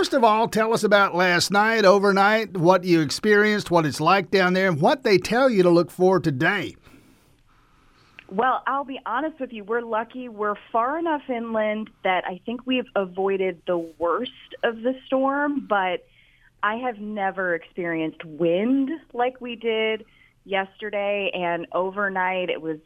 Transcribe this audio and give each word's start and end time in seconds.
First 0.00 0.14
of 0.14 0.22
all, 0.22 0.46
tell 0.46 0.72
us 0.72 0.84
about 0.84 1.16
last 1.16 1.50
night, 1.50 1.84
overnight, 1.84 2.56
what 2.56 2.84
you 2.84 3.00
experienced, 3.00 3.68
what 3.68 3.84
it's 3.84 4.00
like 4.00 4.30
down 4.30 4.52
there, 4.52 4.68
and 4.68 4.80
what 4.80 5.02
they 5.02 5.18
tell 5.18 5.50
you 5.50 5.64
to 5.64 5.70
look 5.70 5.90
for 5.90 6.20
today. 6.20 6.76
Well, 8.28 8.62
I'll 8.68 8.84
be 8.84 9.00
honest 9.04 9.40
with 9.40 9.52
you. 9.52 9.64
We're 9.64 9.80
lucky. 9.80 10.28
We're 10.28 10.54
far 10.70 11.00
enough 11.00 11.22
inland 11.28 11.90
that 12.04 12.22
I 12.28 12.40
think 12.46 12.60
we've 12.64 12.86
avoided 12.94 13.60
the 13.66 13.78
worst 13.98 14.30
of 14.62 14.82
the 14.82 14.94
storm, 15.06 15.66
but 15.68 16.06
I 16.62 16.76
have 16.76 17.00
never 17.00 17.56
experienced 17.56 18.24
wind 18.24 18.90
like 19.12 19.40
we 19.40 19.56
did 19.56 20.04
yesterday 20.44 21.32
and 21.34 21.66
overnight. 21.72 22.50
It 22.50 22.62
was 22.62 22.78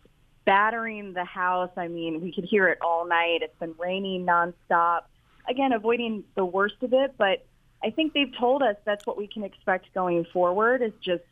battering 0.46 1.12
the 1.12 1.26
house. 1.26 1.72
I 1.76 1.88
mean, 1.88 2.22
we 2.22 2.32
could 2.32 2.44
hear 2.44 2.68
it 2.68 2.78
all 2.80 3.06
night. 3.06 3.40
It's 3.42 3.58
been 3.58 3.74
raining 3.78 4.24
nonstop. 4.24 5.02
Again, 5.48 5.72
avoiding 5.72 6.24
the 6.34 6.44
worst 6.44 6.76
of 6.82 6.92
it, 6.92 7.14
but 7.18 7.44
I 7.82 7.90
think 7.90 8.12
they've 8.12 8.32
told 8.38 8.62
us 8.62 8.76
that's 8.84 9.04
what 9.06 9.16
we 9.16 9.26
can 9.26 9.42
expect 9.42 9.92
going 9.92 10.24
forward 10.32 10.82
is 10.82 10.92
just 11.02 11.24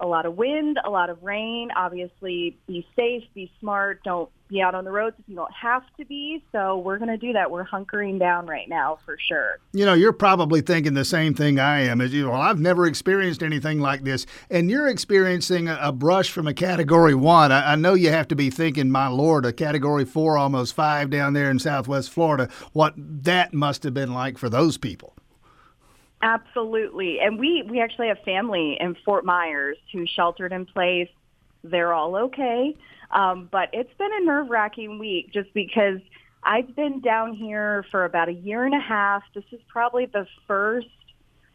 a 0.00 0.06
lot 0.06 0.26
of 0.26 0.36
wind, 0.36 0.78
a 0.84 0.90
lot 0.90 1.10
of 1.10 1.22
rain. 1.22 1.70
Obviously, 1.76 2.56
be 2.66 2.86
safe, 2.96 3.24
be 3.34 3.50
smart. 3.60 4.02
Don't 4.04 4.30
be 4.48 4.62
out 4.62 4.74
on 4.74 4.84
the 4.84 4.90
roads 4.90 5.14
if 5.18 5.28
you 5.28 5.36
don't 5.36 5.52
have 5.52 5.82
to 5.98 6.04
be. 6.04 6.42
So 6.52 6.78
we're 6.78 6.98
going 6.98 7.10
to 7.10 7.18
do 7.18 7.34
that. 7.34 7.50
We're 7.50 7.66
hunkering 7.66 8.18
down 8.18 8.46
right 8.46 8.68
now 8.68 8.98
for 9.04 9.18
sure. 9.18 9.58
You 9.72 9.84
know, 9.84 9.94
you're 9.94 10.12
probably 10.12 10.60
thinking 10.60 10.94
the 10.94 11.04
same 11.04 11.34
thing 11.34 11.58
I 11.58 11.80
am. 11.80 12.00
As 12.00 12.14
you, 12.14 12.30
well, 12.30 12.40
I've 12.40 12.60
never 12.60 12.86
experienced 12.86 13.42
anything 13.42 13.80
like 13.80 14.04
this, 14.04 14.26
and 14.50 14.70
you're 14.70 14.88
experiencing 14.88 15.68
a, 15.68 15.78
a 15.82 15.92
brush 15.92 16.30
from 16.30 16.46
a 16.46 16.54
Category 16.54 17.14
One. 17.14 17.52
I, 17.52 17.72
I 17.72 17.76
know 17.76 17.94
you 17.94 18.10
have 18.10 18.28
to 18.28 18.36
be 18.36 18.50
thinking, 18.50 18.90
my 18.90 19.08
lord, 19.08 19.44
a 19.44 19.52
Category 19.52 20.04
Four, 20.04 20.38
almost 20.38 20.74
five 20.74 21.10
down 21.10 21.34
there 21.34 21.50
in 21.50 21.58
Southwest 21.58 22.10
Florida. 22.10 22.48
What 22.72 22.94
that 22.96 23.52
must 23.52 23.82
have 23.82 23.94
been 23.94 24.14
like 24.14 24.38
for 24.38 24.48
those 24.48 24.78
people. 24.78 25.14
Absolutely. 26.20 27.20
And 27.20 27.38
we, 27.38 27.62
we 27.62 27.80
actually 27.80 28.08
have 28.08 28.18
family 28.24 28.76
in 28.80 28.96
Fort 29.04 29.24
Myers 29.24 29.76
who 29.92 30.06
sheltered 30.06 30.52
in 30.52 30.66
place. 30.66 31.08
They're 31.62 31.92
all 31.92 32.16
okay. 32.16 32.76
Um, 33.10 33.48
but 33.50 33.70
it's 33.72 33.92
been 33.98 34.10
a 34.12 34.24
nerve 34.24 34.50
wracking 34.50 34.98
week 34.98 35.32
just 35.32 35.52
because 35.54 36.00
I've 36.42 36.74
been 36.74 37.00
down 37.00 37.34
here 37.34 37.84
for 37.90 38.04
about 38.04 38.28
a 38.28 38.32
year 38.32 38.64
and 38.64 38.74
a 38.74 38.80
half. 38.80 39.22
This 39.34 39.44
is 39.52 39.60
probably 39.68 40.06
the 40.06 40.26
first 40.46 40.88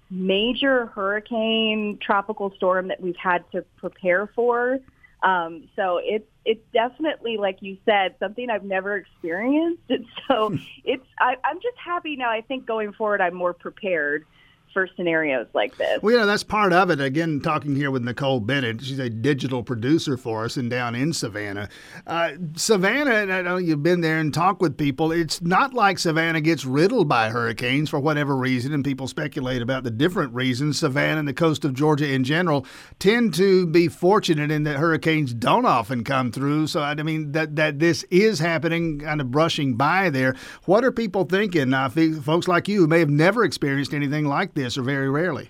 major 0.10 0.88
hurricane 0.88 1.98
tropical 2.02 2.54
storm 2.56 2.88
that 2.90 3.02
we've 3.02 3.18
had 3.18 3.50
to 3.52 3.64
prepare 3.78 4.28
for. 4.28 4.80
Um, 5.24 5.70
so 5.76 6.00
it's 6.04 6.28
it's 6.46 6.62
definitely 6.74 7.38
like 7.38 7.62
you 7.62 7.78
said 7.86 8.16
something 8.20 8.50
I've 8.50 8.66
never 8.66 8.98
experienced. 8.98 9.82
And 9.90 10.06
so 10.28 10.58
it's 10.84 11.06
I, 11.18 11.38
I'm 11.44 11.62
just 11.62 11.78
happy 11.78 12.16
now. 12.16 12.30
I 12.30 12.42
think 12.42 12.66
going 12.66 12.94
forward 12.94 13.22
I'm 13.22 13.34
more 13.34 13.54
prepared 13.54 14.26
for 14.74 14.88
scenarios 14.96 15.48
like 15.54 15.78
this. 15.78 16.02
Well, 16.02 16.14
you 16.14 16.20
know, 16.20 16.26
that's 16.26 16.44
part 16.44 16.74
of 16.74 16.90
it. 16.90 17.00
Again, 17.00 17.40
talking 17.40 17.76
here 17.76 17.92
with 17.92 18.04
Nicole 18.04 18.40
Bennett, 18.40 18.82
she's 18.82 19.00
a 19.00 19.10
digital 19.10 19.64
producer 19.64 20.18
for 20.18 20.46
us 20.46 20.58
and 20.58 20.70
down 20.70 20.96
in 20.96 21.14
Savannah. 21.14 21.70
Uh, 22.08 22.32
Savannah, 22.56 23.32
I 23.34 23.42
know 23.44 23.58
you've 23.58 23.84
been 23.84 24.02
there 24.02 24.20
and 24.20 24.34
talked 24.34 24.62
with 24.62 24.78
people. 24.78 25.12
It's 25.12 25.42
not 25.42 25.74
like 25.74 26.00
Savannah 26.00 26.42
gets 26.42 26.66
riddled 26.66 27.08
by 27.08 27.30
hurricanes 27.30 27.90
for 27.90 28.00
whatever 28.00 28.36
reason, 28.36 28.74
and 28.74 28.84
people 28.84 29.08
speculate 29.08 29.62
about 29.62 29.84
the 29.84 29.92
different 29.92 30.34
reasons. 30.34 30.80
Savannah 30.80 31.20
and 31.20 31.28
the 31.28 31.34
coast 31.34 31.64
of 31.64 31.74
Georgia 31.74 32.12
in 32.12 32.24
general 32.24 32.66
tend 32.98 33.34
to 33.36 33.68
be 33.68 33.88
fortunate 33.88 34.50
in 34.50 34.64
that 34.64 34.78
hurricanes 34.78 35.34
don't 35.34 35.66
often 35.66 36.04
come 36.04 36.32
through. 36.32 36.68
So, 36.68 36.82
I 36.82 36.96
mean, 36.96 37.32
that, 37.34 37.56
that 37.58 37.80
this 37.80 38.04
is 38.10 38.40
happening, 38.40 39.00
kind 39.00 39.22
of 39.22 39.30
brushing 39.30 39.76
by 39.76 40.10
there. 40.10 40.36
What 40.66 40.84
are 40.84 40.92
people 40.92 41.26
thinking? 41.26 41.74
Uh, 41.74 41.90
folks 41.90 42.48
like 42.48 42.68
you 42.68 42.82
who 42.82 42.88
may 42.88 43.00
have 43.00 43.10
never 43.10 43.44
experienced 43.44 43.94
anything 43.94 44.26
like 44.26 44.54
this 44.54 44.63
this, 44.64 44.78
or 44.78 44.84
very 44.84 45.10
rarely? 45.10 45.50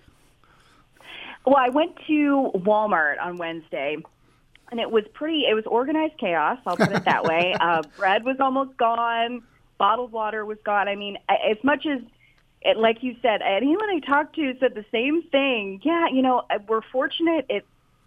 Well, 1.45 1.57
I 1.57 1.69
went 1.69 1.97
to 2.07 2.51
Walmart 2.55 3.19
on 3.21 3.37
Wednesday, 3.37 3.97
and 4.71 4.79
it 4.79 4.89
was 4.89 5.03
pretty. 5.13 5.43
It 5.49 5.53
was 5.53 5.65
organized 5.65 6.17
chaos. 6.17 6.59
I'll 6.65 6.77
put 6.77 6.91
it 6.91 7.05
that 7.05 7.23
way. 7.25 7.55
Uh, 7.59 7.83
bread 7.97 8.23
was 8.23 8.37
almost 8.39 8.77
gone. 8.77 9.43
Bottled 9.77 10.11
water 10.11 10.45
was 10.45 10.57
gone. 10.63 10.87
I 10.87 10.95
mean, 10.95 11.17
as 11.29 11.57
much 11.63 11.85
as 11.85 12.01
it, 12.61 12.77
like 12.77 13.03
you 13.03 13.15
said, 13.21 13.41
anyone 13.41 13.89
I 13.89 13.99
talked 13.99 14.35
to 14.35 14.53
said 14.59 14.73
the 14.73 14.85
same 14.91 15.23
thing. 15.23 15.81
Yeah, 15.83 16.07
you 16.11 16.21
know, 16.21 16.43
uh, 16.49 16.59
we're 16.67 16.81
fortunate 16.91 17.45
it 17.49 17.65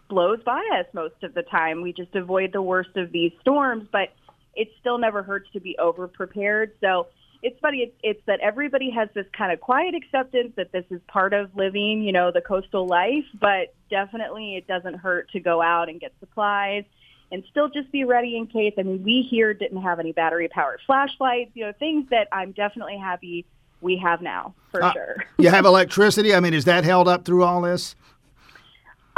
blows 0.09 0.43
by 0.45 0.63
us 0.79 0.87
most 0.95 1.23
of 1.23 1.35
the 1.35 1.43
time. 1.43 1.83
We 1.83 1.93
just 1.93 2.15
avoid 2.15 2.53
the 2.53 2.63
worst 2.63 2.97
of 2.97 3.13
these 3.13 3.33
storms, 3.41 3.87
but 3.93 4.13
it 4.55 4.69
still 4.81 4.99
never 4.99 5.23
hurts 5.23 5.51
to 5.53 5.61
be 5.61 5.77
over 5.79 6.09
prepared. 6.09 6.73
So 6.81 7.09
it's 7.43 7.59
funny. 7.61 7.79
It's, 7.79 7.97
it's 8.03 8.27
that 8.27 8.41
everybody 8.41 8.91
has 8.91 9.09
this 9.15 9.27
kind 9.37 9.53
of 9.53 9.61
quiet 9.61 9.95
acceptance 9.95 10.53
that 10.57 10.73
this 10.73 10.85
is 10.91 11.01
part 11.09 11.33
of 11.33 11.55
living, 11.57 12.03
you 12.03 12.13
know, 12.13 12.31
the 12.33 12.41
coastal 12.41 12.87
life. 12.87 13.25
But 13.41 13.75
definitely, 13.91 14.57
it 14.57 14.67
doesn't 14.67 14.95
hurt 14.95 15.31
to 15.31 15.41
go 15.41 15.63
out 15.63 15.89
and 15.89 16.01
get 16.01 16.13
supplies 16.21 16.85
and 17.33 17.43
still 17.51 17.69
just 17.69 17.91
be 17.91 18.05
ready 18.05 18.37
in 18.37 18.47
case. 18.47 18.75
I 18.79 18.83
mean, 18.83 19.03
we 19.03 19.27
here 19.29 19.55
didn't 19.55 19.83
have 19.83 19.99
any 19.99 20.13
battery 20.13 20.49
powered 20.49 20.81
flashlights, 20.87 21.51
you 21.55 21.65
know, 21.65 21.73
things 21.79 22.09
that 22.11 22.29
I'm 22.33 22.53
definitely 22.53 22.99
happy 22.99 23.47
we 23.81 23.99
have 23.99 24.23
now 24.23 24.55
for 24.71 24.83
uh, 24.83 24.93
sure. 24.93 25.25
you 25.39 25.51
have 25.51 25.65
electricity. 25.65 26.35
I 26.35 26.41
mean, 26.41 26.55
is 26.55 26.65
that 26.65 26.85
held 26.85 27.09
up 27.09 27.25
through 27.25 27.45
all 27.45 27.61
this? 27.61 27.95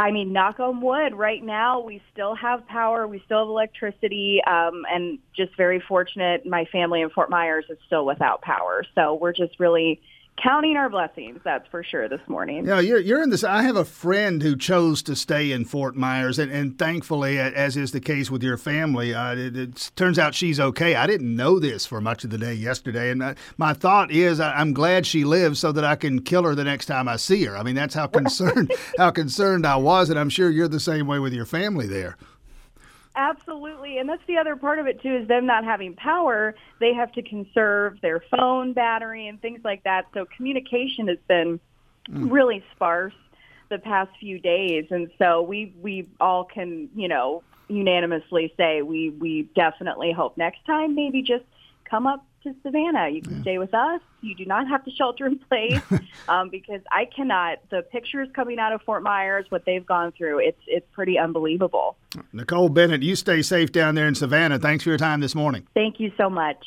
I 0.01 0.13
mean, 0.13 0.33
knock 0.33 0.61
on 0.61 0.81
wood, 0.81 1.13
right 1.15 1.43
now 1.43 1.81
we 1.81 2.01
still 2.13 2.37
have 2.37 2.65
power, 2.69 3.09
we 3.09 3.21
still 3.27 3.41
have 3.41 3.49
electricity, 3.49 4.41
um, 4.47 4.85
and 4.89 5.19
just 5.37 5.57
very 5.57 5.81
fortunate 5.81 6.47
my 6.47 6.67
family 6.67 7.03
in 7.03 7.11
Fort 7.11 7.31
Myers 7.31 7.65
is 7.69 7.79
still 7.87 8.07
without 8.07 8.41
power. 8.41 8.85
So 8.95 9.15
we're 9.15 9.33
just 9.33 9.59
really 9.59 10.01
counting 10.43 10.77
our 10.77 10.89
blessings. 10.89 11.41
That's 11.45 11.67
for 11.69 11.83
sure 11.83 12.09
this 12.09 12.21
morning. 12.29 12.67
Yeah, 12.67 12.81
you're, 12.81 12.99
you're 12.99 13.23
in 13.23 13.31
this. 13.31 13.45
I 13.45 13.63
have 13.63 13.77
a 13.77 13.85
friend 13.85 14.43
who 14.43 14.57
chose 14.57 15.03
to 15.05 15.17
stay 15.17 15.53
in 15.53 15.65
Fort 15.65 15.97
Myers, 15.97 16.39
and, 16.39 16.51
and 16.51 16.79
thankfully, 16.79 17.39
as 17.39 17.77
is 17.77 17.93
the 17.93 18.01
case 18.01 18.31
with 18.31 18.43
your 18.43 18.57
family, 18.57 19.15
uh, 19.15 19.35
it, 19.35 19.57
it, 19.57 19.91
turns 19.97 20.19
out 20.19 20.35
she's 20.35 20.61
okay. 20.61 20.95
I 20.95 21.07
didn't 21.07 21.35
know 21.35 21.59
this 21.59 21.87
for 21.87 22.01
much 22.01 22.25
of 22.25 22.31
the 22.31 22.39
day 22.39 22.55
yesterday, 22.55 23.11
and 23.11 23.23
uh, 23.23 23.35
my 23.57 23.73
thought 23.73 24.11
is 24.11 24.41
I, 24.41 24.61
am 24.61 24.73
glad 24.73 25.07
she 25.07 25.25
lives 25.25 25.59
so 25.59 25.73
that 25.73 25.85
I 25.85 25.97
can 25.97 26.23
kill 26.23 26.45
her 26.45 26.55
the 26.55 26.65
next 26.65 26.87
time 26.87 27.09
I 27.09 27.17
see 27.17 27.45
her. 27.45 27.57
I 27.57 27.63
mean, 27.63 27.75
that's 27.75 27.95
how 27.95 28.07
concerned 28.19 28.73
how 28.97 29.11
concerned 29.11 29.67
I 29.67 29.77
was, 29.77 30.11
and 30.11 30.19
I'm 30.19 30.31
sure 30.31 30.51
you're 30.51 30.69
the 30.69 30.81
same 30.81 31.07
way 31.07 31.19
with 31.19 31.33
your 31.33 31.47
family 31.47 31.87
there. 31.87 32.17
Absolutely. 33.19 33.99
And 33.99 34.09
that's 34.09 34.23
the 34.29 34.39
other 34.39 34.55
part 34.55 34.79
of 34.79 34.87
it 34.87 35.03
too 35.03 35.17
is 35.17 35.27
them 35.27 35.45
not 35.45 35.65
having 35.65 35.95
power, 35.95 36.55
they 36.79 36.95
have 36.95 37.11
to 37.13 37.23
conserve 37.23 38.01
their 38.01 38.23
phone 38.31 38.73
battery 38.73 39.27
and 39.27 39.43
things 39.43 39.61
like 39.65 39.83
that. 39.83 40.07
So 40.15 40.25
communication 40.37 41.09
has 41.09 41.19
been 41.27 41.59
mm. 42.09 42.31
really 42.31 42.63
sparse 42.77 43.17
the 43.71 43.79
past 43.79 44.13
few 44.21 44.39
days 44.39 44.87
and 44.91 45.11
so 45.19 45.43
we 45.43 45.75
we 45.83 46.09
all 46.21 46.45
can, 46.45 46.89
you 46.95 47.09
know, 47.09 47.43
unanimously 47.67 48.55
say 48.57 48.83
we 48.83 49.11
we 49.11 49.43
definitely 49.57 50.13
hope 50.13 50.37
next 50.37 50.65
time 50.65 50.95
maybe 50.95 51.21
just 51.21 51.45
come 51.85 52.07
up 52.07 52.25
to 52.43 52.55
Savannah. 52.63 53.09
You 53.09 53.23
can 53.23 53.37
yeah. 53.37 53.43
stay 53.43 53.59
with 53.59 53.75
us. 53.75 54.01
You 54.21 54.35
do 54.35 54.45
not 54.45 54.69
have 54.69 54.85
to 54.85 54.91
shelter 54.91 55.27
in 55.27 55.39
place 55.39 55.81
um, 56.29 56.49
because 56.51 56.81
I 56.91 57.05
cannot. 57.05 57.59
The 57.71 57.83
pictures 57.83 58.29
coming 58.35 58.59
out 58.59 58.73
of 58.73 58.83
Fort 58.83 59.03
Myers, 59.03 59.47
what 59.49 59.65
they've 59.65 59.85
gone 59.85 60.13
through, 60.13 60.41
it's 60.41 60.61
it's 60.67 60.87
pretty 60.93 61.19
unbelievable. 61.19 61.97
Nicole 62.33 62.69
Bennett, 62.69 63.03
you 63.03 63.17
stay 63.17 63.43
safe 63.43 63.73
down 63.73 63.95
there 63.95 64.09
in 64.09 64.15
Savannah. 64.15 64.59
Thanks 64.59 64.85
for 64.85 64.91
your 64.91 64.99
time 64.99 65.21
this 65.21 65.35
morning. 65.35 65.67
Thank 65.75 66.01
you 66.01 66.13
so 66.17 66.29
much. 66.29 66.65